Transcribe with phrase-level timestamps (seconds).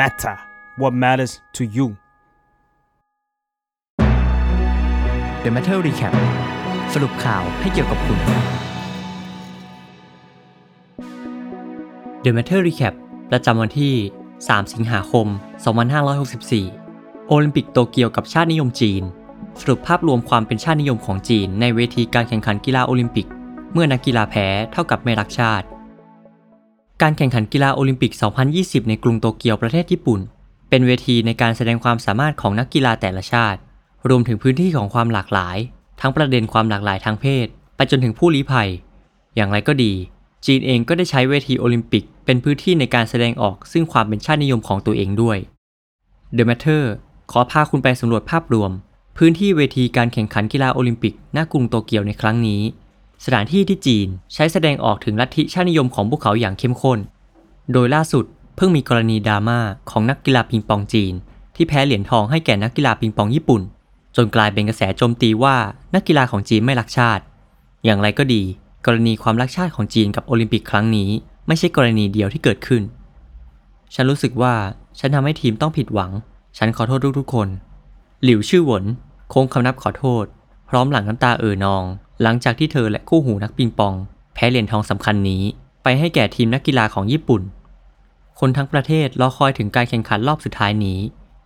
[0.00, 0.36] matter
[0.80, 1.86] what matters to you
[5.44, 6.14] The Matter Recap
[6.92, 8.18] สรุปข่าวให้เกี่ยวกับคุณ
[12.24, 12.94] The Matter Recap
[13.30, 13.94] ประจำวันที่
[14.36, 15.26] 3 สิงหาคม
[16.08, 19.02] 2564 โอลิมปิกโตเกียวกับชาตินิยมจีน
[19.60, 23.26] สรุปภาพรวมความเป็นชาตินิยมของจีน ในเวทีการแข่งขันกีฬาโอลิมปิก
[23.72, 25.66] เมื่อนักกีฬาแพ้เท่ากับไม่รักชาติ
[27.02, 28.12] การแข่งขันกีฬาโอลิมปิก
[28.50, 30.20] 2020 ในกรุงโตเกียวประเทศญี่ปุ่น
[30.68, 33.60] เป็นเวทีในการแสดงความสามารถของนักกีฬาแต่ละชาติ
[34.08, 35.56] รวมถึงพื้นที่ของความหลากหลาย
[36.00, 37.46] ทั้งประเด็นความหลากหลายทางเพศ
[37.76, 38.68] ไปจนถึงผู้ลี้ภัย
[39.36, 39.92] อย่างไรก็ดี
[40.46, 45.38] จีนเองก็ได้ใช้เวทีโอลิมปิก เป็นพื้นที่ในการแสดงออกซึ่งความเป็นชาตินิยมของตัวเองด้วย
[46.36, 46.82] The Matter
[47.30, 48.70] ขอพาคุณไปสำรวจภาพรวม
[49.16, 52.62] พื้นที่เวทีการแข่งขันกีฬาโอลิมปิกณกรุงโตเกียวในครั้งนี้
[53.24, 56.98] สถานที่ที่จีนใช้แสดงออกถึงลัทธิชาตินิยมของพวกเขาอย่างเข้มข้น
[57.72, 58.24] โดยล่าสุด
[58.56, 59.58] เพิ่งมีกรณีดราม่า
[59.90, 61.12] ของนักกีฬาปิงปองจีน
[61.56, 63.62] ที่แพ้เหรียญทองให้แก่นักกีฬาปิงปองญี่ปุ่น
[64.16, 65.56] จนกลายเป็นกระแสโจมตีว่า
[65.94, 67.22] นักกีฬาของจีนไม่รักชาติ
[67.84, 68.42] อย่างไรก็ดี
[68.86, 71.10] กรณีความรักชาติของจีนกับโอลิมปิกครั้งนี้
[71.46, 72.82] ไม่ใช่กรณีเดียวที่เกิดขึ้น
[73.94, 74.54] ฉันรู้สึกว่า
[74.98, 76.12] ฉันทำให้ทีมต้องผิดหวัง
[76.58, 77.48] ฉันขอโทษทุกๆคน
[78.24, 78.84] หลิวชื่อหวน
[79.30, 80.24] โค้งคำนับขอโทษ
[80.68, 81.84] พร้อมหลังน้ำตาเอ่อนอง
[82.22, 83.94] หลังจากที่เธอและคู่หูนักปิงปอง
[84.34, 85.42] แพ้เหรียญทองสำคัญนี้
[85.82, 87.42] ไปให้แก่ทีมนักกีฬาของญี่ปุ่น
[88.40, 90.98] คนทั้งประเทศรอคอยถึงการแข่งขันรอบสุดท้ายนี้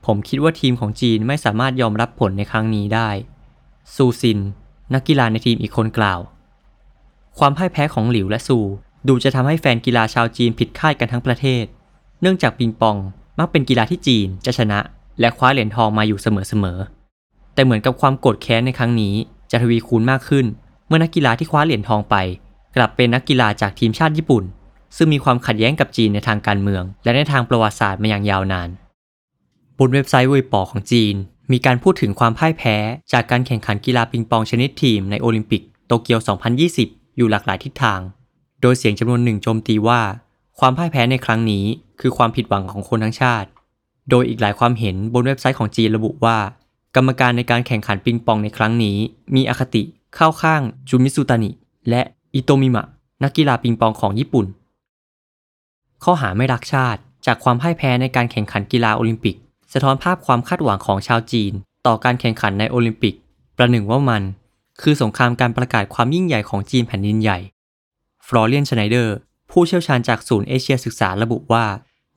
[0.07, 3.09] ผมคิดว่าทีมของจีนไม่สามารถยอมรับผลในครั้งนี้ได้
[3.95, 4.39] ซูซิน
[4.95, 6.21] นักกีฬาในทีมอีกคนกล่าว
[7.39, 8.59] ความพ่ายแพ้ของหลิวและซู
[9.09, 11.65] ดูจะทำให้แฟนกีฬาชาวจีนผิดคาดกันทั้งประเทศ
[12.21, 12.97] เนื่องจากปิงปอง
[13.39, 14.79] มักเป็นกีฬาที่จีนจะชนะ
[15.21, 19.15] และคว้าเหรียญทองมาอยู่เสมอๆแต่เหมือนกับความโกรธแค้นในครั้งนี้
[19.51, 20.47] จะทวีคูณมากขึ้น
[20.87, 22.17] เมื่อนักกีฬาที่คว้าเหรียญทองไป
[22.77, 24.45] กลับเป็นนักกีฬาจากทีมชาติญี่ปุ่น
[24.97, 28.69] ซึ่งมีความขัดแย้งกับจีนในทางการเมือง และในทางประวัติศาสตร์มาอย่างยาวนาน
[29.78, 31.15] บนเว็บไซต์เวยปอของจีน
[31.53, 32.77] มีการพูดถึงความพ่ายแพ้
[33.12, 36.21] จากการแข่งขันกีฬาปิงปองชนิดทีมในโอลิมปิกโตเกียว
[36.69, 38.00] 2020 อยู่หลากหลายทิศทาง
[38.61, 40.00] โดยเสียงจำนวนหนึ่งโจมตีว่า
[40.59, 41.65] ความพ่ายแพ้ในครั้งนี้
[42.00, 43.49] คือความผิดหวังของคนทั้งชาติ
[44.11, 46.38] โดยอีกหลายความเห็นบนเว็บไซต์ของจีนระบุว่า
[46.97, 48.97] กรรมการในการแข่งขันปิงปองในครั้งนี้
[49.34, 49.83] มีอคติ
[50.17, 51.51] เข้าข้างจุน มิซูทานิ
[51.89, 52.03] และ
[52.34, 52.84] อิโตมิมะ
[53.23, 54.47] นักกีฬาปิงปองของญี่ปุ่น
[56.05, 59.37] ข้อหาไม่รักชาติจากความพ่ายแพ้ในการแข่งขันกีฬาโอลิมปิก
[59.73, 61.53] สะท้อนภาพความคาดหวังของชาวจีน
[61.87, 63.15] ต่อการแข่งขันในโอลิมปิก
[63.56, 64.23] ประหนึ่งว่ามัน
[64.83, 67.39] คือสงครามการประกาศความยิ่งใหญ่ของจีนแผ่นดินใหญ่
[68.27, 69.17] ฟลอเรียนชไนเดอร์
[69.50, 71.65] ผู้เชี่ยวชาญจากศูนย์เอเชียศึกษาระบุว่า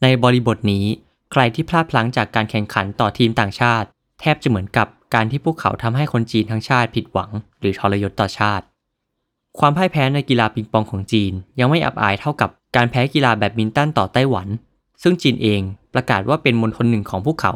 [0.01, 0.85] ในบริบทนี้
[1.31, 3.87] ใครที่พลาดพลั้งจากการแข่งขันต่อทีมต่างชาติ
[4.25, 7.29] แทบจะเหมือนกับการที่พวกเขาทำให้คนจีนทั้งชาติผิดหวัง
[7.59, 8.65] หรือทรยศต่อชาติ
[9.59, 14.47] ความพ่ายแพ้ในกีฬาปิงปองของจีน ยังไม่อับอายเท่ากับการแพ้กีฬาแบดมินตันต่อไต้หวัน
[15.03, 15.61] ซึ่งจีนเอง
[15.93, 17.53] ประกาศว่าเป็นมณฑลหนึ่งของพวกเขา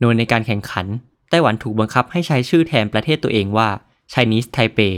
[0.00, 0.86] โดยในการแข่งขัน
[1.30, 3.68] ไต้หวันถูกบังคับให้ใช้ชื่อแทนประเทศตัวเองว่า
[4.12, 4.94] Chinese Taipei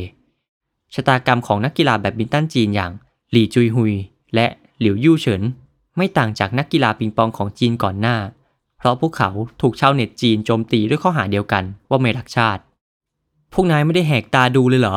[0.94, 2.92] ชะตากรรมของนักกีฬาแบดมินตันจีนอย่าง
[3.30, 3.92] หลี่จุยฮุย
[4.34, 4.46] และ
[4.80, 5.42] หลิวยู่เฉิน
[5.96, 8.16] ไม่ต่างจากนักกีฬาปิงปองของจีนก่อนหน้า
[8.82, 9.30] เพราะพวกเขา
[9.62, 12.62] ถูกชาวเน็ตจีนโจมตีด้วยข้อหาเดียวกันว่าไม่รักชาติ
[13.52, 14.96] พวกนายไม่ได้แหกตาดูเลยเหรอ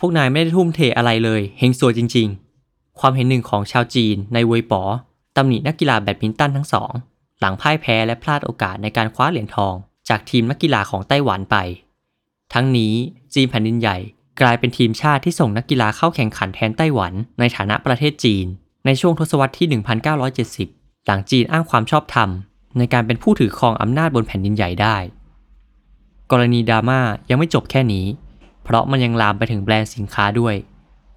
[0.00, 2.28] พวกนายไม่ได้ทุ่มเทอะไรเลยเฮงซวยจริง
[2.62, 4.82] ๆ ความเห็นหนึ่งของชาวจีนในเวยป๋อ
[5.36, 6.92] ตำหนินักกีฬาแบดมินตันทั้งสอง
[7.40, 9.74] หลังพ่ายแพ้และพลาดโอกาสในการคว้าเหรียญทอง
[10.08, 11.56] จากทีมนักกีฬาของไต้หวันไป
[12.54, 12.92] ทั้งนี้
[13.34, 13.96] จีนแผ่นดินใหญ่
[14.40, 18.46] กลายเป็นทีมชาติที่ส่งนักกีฬาเข้าแข่งขันแทนไต้หวันในฐานะประเทศจีน
[18.86, 19.68] ในช่วงทศวรรษที่
[20.36, 22.28] 1970 หลังจีนอ้างความชอบธรรม
[22.78, 24.96] ในการเป็นผู้ถือครองอำนาจบนแผ่นดินใหญ่ได้
[26.30, 27.00] กรณีดราม่า
[27.30, 28.06] ยังไม่จบแค่นี้
[28.64, 30.54] เพราะมันยังลามไปถึงแบรนด์สินค้าด้วย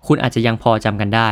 [0.06, 1.30] คุณอาจจะยังพอจำกันได้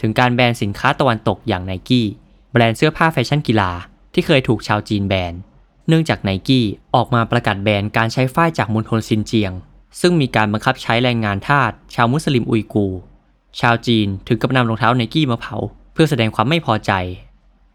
[0.00, 2.06] ถึงการแบนสินค้าตะวันตกอย่างไนกี้
[2.52, 3.70] แบรนด์เสื้อผ้าแฟชั่นกีฬา
[4.14, 5.34] ที่เคยถูกชาวจีนแบน
[5.88, 9.52] เนื่องจากไนกี้ออกมาประกาศแบนการใช้ฝ้ายจากมณฑลซินเจียง
[10.00, 12.86] ซึ่งมีการบังคับใช้แรงงานทาสชาวมุสลิมอุยกู
[13.60, 15.56] ชาวจีนถึงกับนำรองเท้าไนกี้มาเผา
[15.92, 16.92] เพื่อแสดงความไม่พอใจ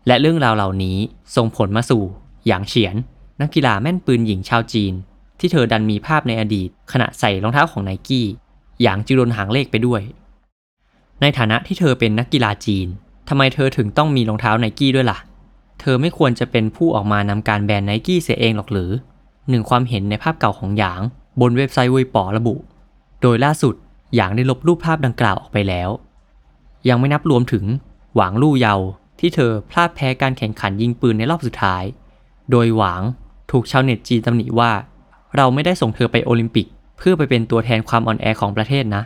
[0.10, 0.98] และเรื่องราวเหล่านี้
[1.36, 2.04] ส่งผลมาสู่
[2.48, 2.96] หยางเฉียน
[3.42, 4.94] นักกีฬาแม่นปืนหญิงชาวจีน
[5.40, 8.26] ที่เธอดันมีภาพในอดีต ขณะใส่รองเท้าของไนกี้
[8.82, 10.02] หยางจึงโดนหางเลขไปด้วย
[11.22, 12.88] ในฐานะที่เธอเป็นนักกีฬาจีน
[13.30, 15.20] ทำไมเธอถึงต้องมีรองเท้าไนกี้ด้วยล่ะ
[15.80, 18.92] เธอไม่ควรจะเป็นผู้ออกมานำการแบนไนกี้เสียเองหรอกหรือ
[19.50, 21.02] หนึ่งความเห็นในภาพเก่าของหยาง
[21.42, 22.56] บนเว็บไซต์เวยป๋อระบุ
[23.22, 23.76] โดยล่าสุด
[24.16, 25.90] หยางได้ลบรูปภาพดังกล่าวออกไปแล้ว
[26.90, 27.66] ยังไม่นับรวมถึง
[28.16, 28.76] หวางลู่เยา
[29.20, 31.84] ที่เธอพลาดแพ้การแข่งขันยิงปืนในรอบสุดท้าย
[32.52, 33.02] โดยหวาง
[33.52, 34.72] ถูกชาวเน็ตจีนตำหนิว่า
[35.36, 36.68] เราไม่ได้ส่งเธอไปโอลิมปิก
[36.98, 39.04] เพื่อไปเป็นตัวแทนความอ่อนแอของประเทศนะ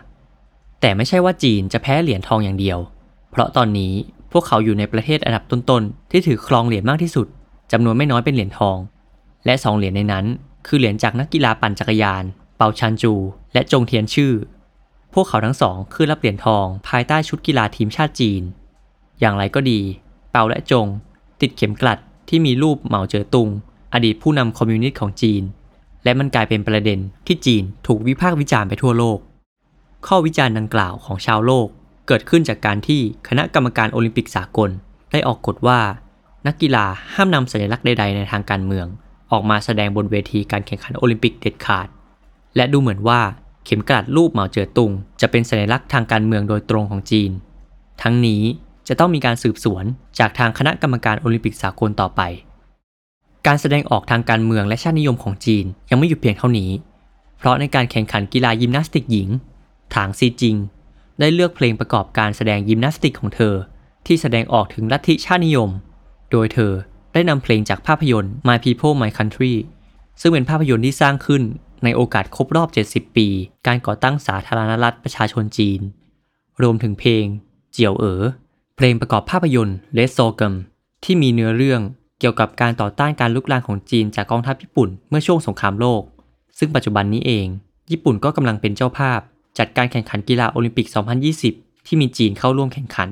[0.81, 2.79] แต่ไม่ใช่ว่าจีนจะแพ้เหรียญทองอย่างเดียว
[3.31, 3.93] เพราะตอนนี้
[4.31, 7.27] พวกเขาอยู่ในประเทศอันดับต้นๆที่ถือครองเหรียญมากที่สุด
[7.71, 8.77] จำนวนไม่น้อยเป็นเหรียญทอง
[9.45, 10.25] และสองเหรียญในนั้น
[10.67, 12.23] คือเหรียญจากนักกีฬาปั่นจักรยาน
[12.57, 13.13] เปาชันจู
[13.53, 14.33] และจงเทียนชื่อ
[15.13, 18.41] พวกเขาทั้งสองคือรับเหรียญทองภายใต้ชุดกีฬาทีมชาติจีน
[19.19, 19.79] อย่างไรก็ดี
[20.33, 20.85] เปาและจง
[21.41, 21.99] ติดเข็มกลัด
[22.29, 23.49] ที่มีรูปเหมาเจ๋อตุง
[23.93, 25.43] อดีตผู้นำคอมมิวนิสต์ของจีน
[26.03, 29.19] และมันกลายเป็นประเด็นที่จีนถูกวิพากษ์วิจารณ์ไปทั่วโลก
[30.07, 31.67] ข้อวิจารณ์ดังกล่าวของชาวโลก
[32.07, 34.69] เกิดขึ้นจากการที่คณะกรรมการโอลิมปิกสากล
[35.11, 35.79] ได้ออกกฎว่า
[36.47, 38.85] นักกีฬาห้ามนำสัญลักษณ์ใดๆในทางการเมือง
[39.31, 41.87] ออกมาแสดงบนเวทีการแข่งขันโอลิมปิกเด็ดขาด
[42.55, 43.21] และดูเหมือนว่า
[43.65, 44.91] เข็มกลัดรูปเหมาเจ๋อตุง
[45.21, 47.31] จะเป็นสัญลักษณ์ทางการเมืองโดยตรงของจีน
[48.01, 48.43] ทั้งนี้
[48.87, 49.83] จะต้องมีการสืบสวน
[50.19, 52.21] จากทางคณะกรรมการโอลิมปิกสากลต่อไป
[53.47, 56.71] การแสดงออกทางการเมืองและชาตินิยมของจีนยังไม่หยุดเพียงเท่านี้
[57.37, 59.29] เพราะในการแข่งขันกีฬายิมนาสติกหญิง
[59.95, 60.55] ถางซีจิง
[61.19, 63.55] ได้เลือกเพลงประกอบการแสดงยิมนาสติกของเธอ
[64.05, 65.69] ที่แสดงออกถึงลัทธิชาตินิยม
[66.31, 66.73] โดยเธอ
[67.13, 69.53] ได้นำเพลงจากภาพยนตร์ My People My Country
[70.21, 71.43] ซึ่งเป็นภาพยนตร์ที่สร้างขึ้น
[71.83, 73.27] ในโอกาสครบรอบ 70 ปี
[73.67, 75.81] การก่อตั้งสาธารณรัฐประชาชนจีน
[76.61, 77.25] รวมถึงเพลง
[77.71, 78.23] เจียวเอ๋อ
[78.91, 80.53] งประกอบภาพยนตร์เลสโซกัม
[81.03, 81.81] ที่มีเนื้อเรื่อง
[82.19, 86.01] เกี่ยวกับการต่อต้านการลุกลามของจีนจากกองทัพญี่ปุ่นเมื่อช่วงสงครามโลก
[86.57, 87.47] ซึ่งปัจจุบันนี้เอง
[87.91, 89.19] ญี่ปุ่นก็กำลังเป็นเจ้าภาพ
[89.57, 90.87] จัดการแข่งขันกีฬาโอลิมปิก
[91.37, 93.09] 2020 ที่มีจีนเข้าร่วมแข่งขัน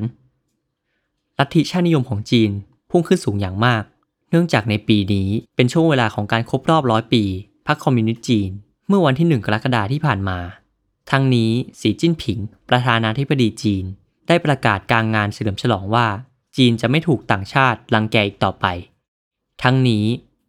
[1.37, 2.49] ลัทธิชาตินิยมของจีน
[2.89, 3.83] พุ่งขึ้นสูงอย่างมาก
[4.29, 7.23] เนื่องจากในปีนี้เป็นช่วงเวลาของการครบรอบร้อยปี
[7.67, 8.49] พรรคคอมมิวนิสต์จีน
[8.87, 10.39] เมื่อวันที่ 1 กรกฎาคมที่ผ่านมา
[11.11, 12.39] ทั้งนี้สีจิ้นผิง
[12.69, 13.85] ประธานาธิบดีจีน
[14.31, 16.07] ได้ประกาศกลางงานเฉลิมฉลองว่า
[16.57, 18.65] จีนจะไม่ถูกต่างชาติรังแกอีกต่อไป
[19.63, 20.05] ทั้งนี้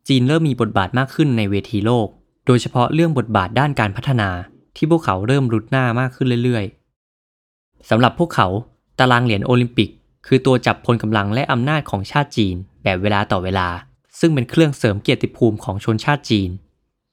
[0.08, 2.08] จีนเริ่มมีบทบาทมากขึ้นในเวทีโลก
[2.46, 4.31] โดยเฉพาะเรื่องบทบาทด้านการพัฒนา
[4.76, 8.49] ที่พวกเขาเริ่มรุดหน้ามากขึ้นเรื่อยๆสำหรับพวกเขา
[8.99, 9.90] ตารางเหรียญโอลิมปิก
[10.26, 13.69] คือตัวจับพลกำลังและอำนาจของชาติจีน แบบเวลาต่อเวลา
[14.20, 16.50] ซึ่งเป็นเครื่องเสริมเกียรติภูมิของชนชาติจีน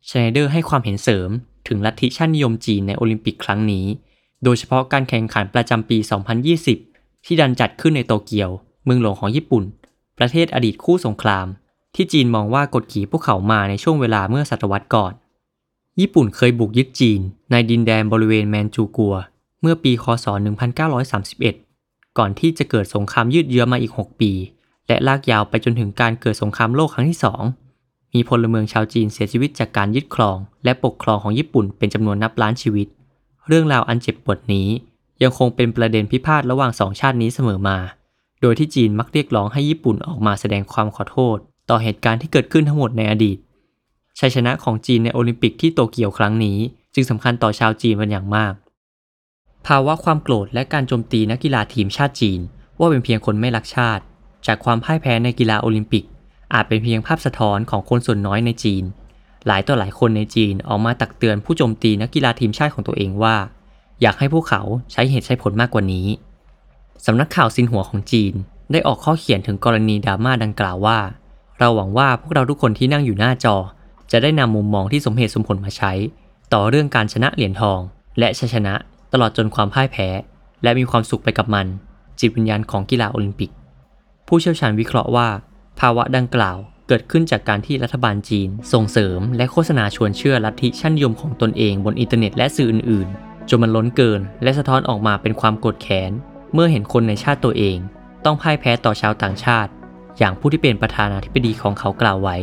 [0.10, 1.30] ชไนเดอร์ให้ความเห็นเสริม
[1.68, 3.86] ถึงลัทธิชาตินิยมจีนในโอลิมปิกครั้งนี้
[4.44, 5.97] โดยเฉพาะการแข่งขันประจำปี
[6.81, 8.50] 2020 ที่ดันจัดขึ้นในโตเกียว
[8.86, 9.63] เมืองหลวงของญี่ปุ่น
[10.18, 11.47] ประเทศอดีตคู่สงคราม
[11.95, 15.13] ที่จีนมองว่ากดขี่พวกเขามาในช่วงเวลาเมื่อศตวรรษก่อน
[16.00, 17.19] ญี่ปุ่นเคยบุกยึดจีน
[17.51, 19.15] ในดินแดนบริเวณแมนจูกัว
[19.62, 20.25] เมื่อปีคศ
[21.01, 24.31] 1931 ก่อนที่จะเกิดสงครามยืดเยื้อมาอีก 6 ปี
[24.88, 27.19] และลากยาวไปจนถึงการเกิดสงครามโลกครั้งที่
[27.65, 32.88] 2 มีพลเมืองชาวจีนเสียชีวิตจากการยึดครอง และปกครองของญี่ปุ่นเป็นจำนวนนับล้านชีวิต
[33.51, 34.68] เรื่องราวอันเจ็บปวดนี้
[35.24, 37.78] ยังคงเป็นประเด็นพิพาทระหว่างสองชาตินี้เสมอมา
[38.42, 41.38] โดยที่จีนมักเรียกร้องให้ญี่ปุ่นออกมาแสดงความขอโทษ
[41.69, 43.38] ต่อเหตุการณ์ที่เกิดขึ้นทั้งหมดในอดีต
[44.19, 46.57] ชัยชนะของจีนในโอลิมปิกที่โตเกียวครั้งนี้
[46.94, 48.54] จึงสำคัญต่อชาวจีนเป็นอย่างมาก
[49.68, 52.40] ภาวะความโกรธและการโจมตีนักกีฬาทีมชาติจีน
[52.80, 54.04] ว่าเป็นเพียงคนไม่รักชาติ
[54.48, 56.04] จากความพ่ายแพ้ในกีฬาโอลิมปิก
[56.54, 58.84] อาจเป็นเพียงภาพสะท้อนของคนส่วนน้อยในจีน
[59.47, 63.36] หลายต่อหลายคนในจีนออกมาตักเตือนผู้โจมตีนักกีฬาทีมชาติของตัวเองว่า
[64.01, 66.07] อยากให้พวกเขาใช้เหตุใช้ผลมากกว่านี้
[67.06, 68.33] สำนักข่าวซินหัวของจีน
[68.71, 71.00] ได้ออกข้อเขียนถึงกรณีดราม่าดังกล่าวว่า
[71.59, 73.56] เราหวังว่าพวกเราทุกคนที่นั่งอยู่หน้าจอ
[74.12, 75.92] จะได้นำมุมมองที่สมเหตุสมผลมาใช้
[76.53, 77.80] ต่อเรื่องการชนะเหรียญทอง
[78.19, 78.74] และชัยชนะ
[79.13, 80.07] ตลอดจนความพ่ายแพ้
[80.63, 81.65] และมีความสุขไปกับมัน
[82.19, 83.51] จิตวิญญาณของกีฬาโอลิมปิก
[84.27, 85.28] ผู้เชี่ยวชาญวิเคราะห์ว่า
[85.80, 86.57] ภาวะดังกล่าว
[86.92, 96.12] เกิดขึ้นจากการที่รัฐบาลจีน ส่งเสริม และโฆษณาชวนเชื่อลัทธิชั้นยมของตนเองบนอินเทอร์เน็ตและสื่ออื่นๆ จนมันล้นเกิน และสะท้อนออกมาเป็นความโกรธแค้น
[96.54, 97.78] เมื่อเห็นคนในชาติตัวเอง
[98.26, 99.72] ต้องพ่ายแพ้ต่อชาวต่างชาติ
[100.19, 102.38] อย่างผู้ที่เป็นประธานาธิบดีของเขากล่าวไว้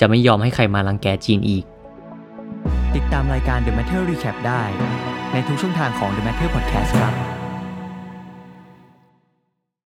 [0.00, 1.64] จะไม่ยอมให้ใครมาลังแกจีนอีก
[2.94, 4.62] ติดตามรายการ The Matter Recap ได้
[5.32, 7.31] ในทุกช่องทางของ The Matter Podcast ครับ